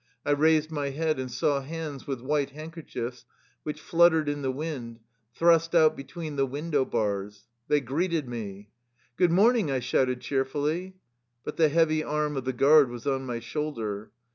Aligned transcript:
I 0.25 0.31
raised 0.31 0.71
my 0.71 0.89
head 0.89 1.19
and 1.19 1.29
saw 1.31 1.61
hands 1.61 2.07
with 2.07 2.21
white 2.21 2.49
handkerchiefs, 2.49 3.23
which 3.61 3.79
fluttered 3.79 4.27
in 4.27 4.41
the 4.41 4.49
wind, 4.51 4.99
thrust 5.35 5.75
out 5.75 5.95
between 5.95 6.37
the 6.37 6.45
window 6.47 6.85
bars. 6.85 7.45
They 7.67 7.81
greeted 7.81 8.27
me." 8.27 8.71
Good 9.19 9.31
morning!" 9.31 9.69
I 9.71 9.79
shouted 9.79 10.19
cheerfully. 10.21 10.95
But 11.43 11.57
the 11.57 11.69
heavy 11.69 12.03
arm 12.03 12.35
of 12.35 12.45
the 12.45 12.51
guard 12.53 12.89
was 12.89 13.05
on 13.05 13.27
my 13.27 13.37
shoulder. 13.39 14.09